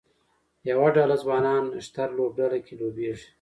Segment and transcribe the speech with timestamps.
[0.69, 3.27] یوه ډله ځوانان نښتر لوبډله کې لوبیږي